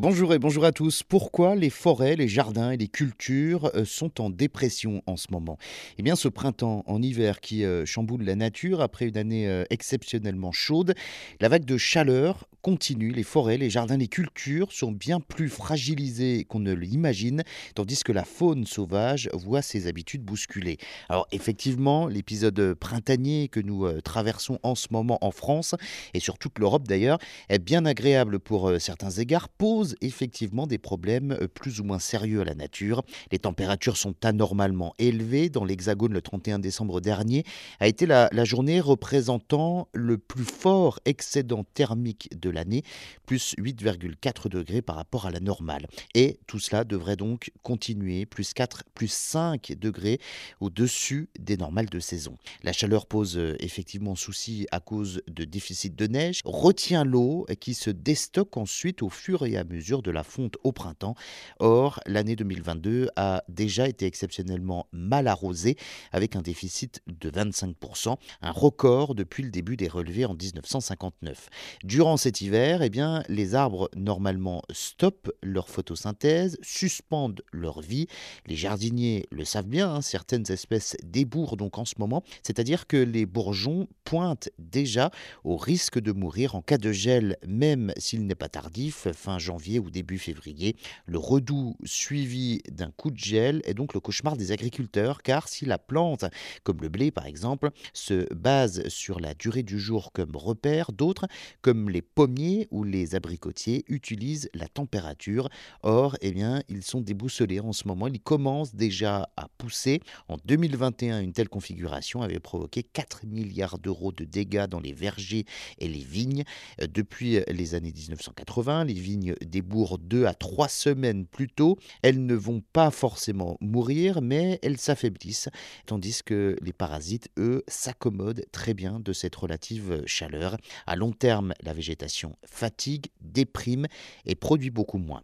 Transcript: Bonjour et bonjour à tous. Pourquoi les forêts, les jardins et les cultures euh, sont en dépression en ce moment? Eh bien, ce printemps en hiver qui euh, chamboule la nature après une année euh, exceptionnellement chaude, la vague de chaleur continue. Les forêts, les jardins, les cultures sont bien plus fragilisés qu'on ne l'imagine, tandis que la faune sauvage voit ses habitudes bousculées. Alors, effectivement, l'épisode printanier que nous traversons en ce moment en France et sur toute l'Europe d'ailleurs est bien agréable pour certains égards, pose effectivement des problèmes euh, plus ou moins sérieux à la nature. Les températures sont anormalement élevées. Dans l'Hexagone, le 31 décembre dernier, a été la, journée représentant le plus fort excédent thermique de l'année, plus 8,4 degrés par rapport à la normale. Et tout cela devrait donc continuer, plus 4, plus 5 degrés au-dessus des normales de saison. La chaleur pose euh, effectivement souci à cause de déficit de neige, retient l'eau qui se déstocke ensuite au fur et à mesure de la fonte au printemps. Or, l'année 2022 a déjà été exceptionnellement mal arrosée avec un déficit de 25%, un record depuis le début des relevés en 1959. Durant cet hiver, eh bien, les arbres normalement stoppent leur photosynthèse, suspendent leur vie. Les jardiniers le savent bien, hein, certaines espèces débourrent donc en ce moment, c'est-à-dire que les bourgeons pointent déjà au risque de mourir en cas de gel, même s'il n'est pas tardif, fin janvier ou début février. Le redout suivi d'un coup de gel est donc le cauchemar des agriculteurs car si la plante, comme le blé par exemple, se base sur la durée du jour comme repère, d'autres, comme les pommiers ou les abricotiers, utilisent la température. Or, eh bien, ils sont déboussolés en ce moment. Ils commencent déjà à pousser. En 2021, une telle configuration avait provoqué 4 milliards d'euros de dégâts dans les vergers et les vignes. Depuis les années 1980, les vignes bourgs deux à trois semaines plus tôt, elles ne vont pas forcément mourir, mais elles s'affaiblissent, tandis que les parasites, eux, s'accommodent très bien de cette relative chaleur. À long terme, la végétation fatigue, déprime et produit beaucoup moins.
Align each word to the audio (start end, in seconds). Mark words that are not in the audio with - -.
Bonjour 0.00 0.32
et 0.32 0.38
bonjour 0.38 0.64
à 0.64 0.70
tous. 0.70 1.02
Pourquoi 1.02 1.56
les 1.56 1.70
forêts, 1.70 2.14
les 2.14 2.28
jardins 2.28 2.70
et 2.70 2.76
les 2.76 2.86
cultures 2.86 3.72
euh, 3.74 3.84
sont 3.84 4.20
en 4.20 4.30
dépression 4.30 5.02
en 5.06 5.16
ce 5.16 5.26
moment? 5.32 5.58
Eh 5.98 6.04
bien, 6.04 6.14
ce 6.14 6.28
printemps 6.28 6.84
en 6.86 7.02
hiver 7.02 7.40
qui 7.40 7.64
euh, 7.64 7.84
chamboule 7.84 8.22
la 8.22 8.36
nature 8.36 8.80
après 8.80 9.08
une 9.08 9.18
année 9.18 9.48
euh, 9.48 9.64
exceptionnellement 9.70 10.52
chaude, 10.52 10.94
la 11.40 11.48
vague 11.48 11.64
de 11.64 11.76
chaleur 11.76 12.46
continue. 12.62 13.10
Les 13.10 13.24
forêts, 13.24 13.56
les 13.56 13.70
jardins, 13.70 13.96
les 13.96 14.06
cultures 14.06 14.70
sont 14.70 14.92
bien 14.92 15.18
plus 15.18 15.48
fragilisés 15.48 16.44
qu'on 16.44 16.60
ne 16.60 16.72
l'imagine, 16.72 17.42
tandis 17.74 18.00
que 18.04 18.12
la 18.12 18.24
faune 18.24 18.66
sauvage 18.66 19.28
voit 19.32 19.62
ses 19.62 19.88
habitudes 19.88 20.22
bousculées. 20.22 20.78
Alors, 21.08 21.26
effectivement, 21.32 22.06
l'épisode 22.06 22.74
printanier 22.74 23.48
que 23.48 23.60
nous 23.60 23.88
traversons 24.02 24.58
en 24.62 24.74
ce 24.74 24.88
moment 24.90 25.18
en 25.22 25.30
France 25.30 25.76
et 26.14 26.20
sur 26.20 26.36
toute 26.36 26.58
l'Europe 26.58 26.86
d'ailleurs 26.86 27.18
est 27.48 27.60
bien 27.60 27.86
agréable 27.86 28.38
pour 28.38 28.72
certains 28.80 29.10
égards, 29.10 29.48
pose 29.48 29.87
effectivement 30.00 30.66
des 30.66 30.78
problèmes 30.78 31.32
euh, 31.32 31.48
plus 31.48 31.80
ou 31.80 31.84
moins 31.84 31.98
sérieux 31.98 32.40
à 32.40 32.44
la 32.44 32.54
nature. 32.54 33.02
Les 33.32 33.38
températures 33.38 33.96
sont 33.96 34.14
anormalement 34.24 34.94
élevées. 34.98 35.48
Dans 35.48 35.64
l'Hexagone, 35.64 36.12
le 36.12 36.22
31 36.22 36.58
décembre 36.58 37.00
dernier, 37.00 37.44
a 37.80 37.88
été 37.88 38.06
la, 38.06 38.28
journée 38.44 38.80
représentant 38.80 39.88
le 39.92 40.16
plus 40.16 40.44
fort 40.44 41.00
excédent 41.04 41.64
thermique 41.74 42.30
de 42.40 42.50
l'année, 42.50 42.82
plus 43.26 43.54
8,4 43.58 44.48
degrés 44.48 44.82
par 44.82 44.96
rapport 44.96 45.26
à 45.26 45.30
la 45.30 45.40
normale. 45.40 45.86
Et 46.14 46.38
tout 46.46 46.58
cela 46.58 46.84
devrait 46.84 47.16
donc 47.16 47.50
continuer, 47.62 48.26
plus 48.26 48.54
4, 48.54 48.84
plus 48.94 49.12
5 49.12 49.72
degrés 49.78 50.18
au-dessus 50.60 51.28
des 51.38 51.56
normales 51.56 51.88
de 51.88 52.00
saison. 52.00 52.36
La 52.62 52.72
chaleur 52.72 53.06
pose 53.06 53.36
euh, 53.36 53.56
effectivement 53.60 54.14
souci 54.14 54.66
à 54.70 54.80
cause 54.80 55.22
de 55.28 55.44
déficit 55.44 55.94
de 55.94 56.06
neige, 56.06 56.40
retient 56.44 57.04
l'eau 57.04 57.46
qui 57.60 57.74
se 57.74 57.90
déstocke 57.90 58.56
ensuite 58.56 59.02
au 59.02 59.08
fur 59.08 59.44
et 59.44 59.56
à 59.56 59.64
mesure 59.64 59.77
de 59.78 60.10
la 60.10 60.24
fonte 60.24 60.56
au 60.64 60.72
printemps. 60.72 61.14
Or, 61.60 62.00
l'année 62.06 62.36
2022 62.36 63.08
a 63.16 63.42
déjà 63.48 63.88
été 63.88 64.06
exceptionnellement 64.06 64.86
mal 64.92 65.28
arrosée 65.28 65.76
avec 66.12 66.36
un 66.36 66.42
déficit 66.42 67.00
de 67.06 67.30
25%, 67.30 68.16
un 68.42 68.50
record 68.50 69.14
depuis 69.14 69.44
le 69.44 69.50
début 69.50 69.76
des 69.76 69.88
relevés 69.88 70.24
en 70.24 70.34
1959. 70.34 71.48
Durant 71.84 72.16
cet 72.16 72.40
hiver, 72.40 72.82
eh 72.82 72.90
bien, 72.90 73.22
les 73.28 73.54
arbres 73.54 73.88
normalement 73.96 74.62
stoppent 74.72 75.30
leur 75.42 75.68
photosynthèse, 75.68 76.58
suspendent 76.60 77.42
leur 77.52 77.80
vie. 77.80 78.08
Les 78.46 78.56
jardiniers 78.56 79.26
le 79.30 79.44
savent 79.44 79.68
bien, 79.68 79.94
hein, 79.94 80.02
certaines 80.02 80.50
espèces 80.50 80.96
débourrent 81.04 81.56
donc 81.56 81.78
en 81.78 81.84
ce 81.84 81.94
moment, 81.98 82.24
c'est-à-dire 82.42 82.86
que 82.86 82.96
les 82.96 83.26
bourgeons 83.26 83.88
pointent 84.04 84.50
déjà 84.58 85.10
au 85.44 85.56
risque 85.56 86.00
de 86.00 86.12
mourir 86.12 86.56
en 86.56 86.62
cas 86.62 86.78
de 86.78 86.90
gel, 86.90 87.36
même 87.46 87.92
s'il 87.96 88.26
n'est 88.26 88.34
pas 88.34 88.48
tardif, 88.48 89.08
fin 89.12 89.38
janvier 89.38 89.67
ou 89.78 89.90
début 89.90 90.18
février. 90.18 90.76
Le 91.04 91.18
redout 91.18 91.76
suivi 91.84 92.62
d'un 92.70 92.90
coup 92.90 93.10
de 93.10 93.18
gel 93.18 93.60
est 93.64 93.74
donc 93.74 93.92
le 93.92 94.00
cauchemar 94.00 94.36
des 94.36 94.52
agriculteurs 94.52 95.22
car 95.22 95.48
si 95.48 95.66
la 95.66 95.78
plante, 95.78 96.24
comme 96.62 96.80
le 96.80 96.88
blé 96.88 97.10
par 97.10 97.26
exemple, 97.26 97.70
se 97.92 98.32
base 98.32 98.88
sur 98.88 99.20
la 99.20 99.34
durée 99.34 99.62
du 99.62 99.78
jour 99.78 100.12
comme 100.12 100.34
repère, 100.36 100.92
d'autres, 100.92 101.26
comme 101.60 101.90
les 101.90 102.02
pommiers 102.02 102.68
ou 102.70 102.84
les 102.84 103.14
abricotiers, 103.14 103.84
utilisent 103.88 104.48
la 104.54 104.68
température. 104.68 105.48
Or, 105.82 106.16
eh 106.20 106.32
bien, 106.32 106.62
ils 106.68 106.82
sont 106.82 107.00
déboussolés 107.00 107.60
en 107.60 107.72
ce 107.72 107.88
moment. 107.88 108.06
Ils 108.06 108.20
commencent 108.20 108.74
déjà 108.74 109.28
à 109.36 109.48
pousser. 109.58 110.00
En 110.28 110.36
2021, 110.44 111.20
une 111.20 111.32
telle 111.32 111.48
configuration 111.48 112.22
avait 112.22 112.40
provoqué 112.40 112.82
4 112.82 113.26
milliards 113.26 113.78
d'euros 113.78 114.12
de 114.12 114.24
dégâts 114.24 114.66
dans 114.66 114.80
les 114.80 114.92
vergers 114.92 115.44
et 115.78 115.88
les 115.88 116.04
vignes. 116.04 116.44
Depuis 116.92 117.40
les 117.48 117.74
années 117.74 117.92
1980, 117.92 118.84
les 118.84 118.94
vignes 118.94 119.34
bourgs 119.62 119.98
deux 119.98 120.26
à 120.26 120.34
trois 120.34 120.68
semaines 120.68 121.26
plus 121.26 121.48
tôt, 121.48 121.78
elles 122.02 122.24
ne 122.24 122.34
vont 122.34 122.62
pas 122.72 122.90
forcément 122.90 123.56
mourir, 123.60 124.20
mais 124.20 124.58
elles 124.62 124.78
s'affaiblissent, 124.78 125.48
tandis 125.86 126.22
que 126.24 126.56
les 126.62 126.72
parasites, 126.72 127.28
eux, 127.38 127.64
s'accommodent 127.68 128.44
très 128.52 128.74
bien 128.74 129.00
de 129.00 129.12
cette 129.12 129.36
relative 129.36 130.02
chaleur. 130.06 130.56
À 130.86 130.96
long 130.96 131.12
terme, 131.12 131.54
la 131.62 131.72
végétation 131.72 132.36
fatigue, 132.44 133.06
déprime 133.20 133.86
et 134.24 134.34
produit 134.34 134.70
beaucoup 134.70 134.98
moins. 134.98 135.22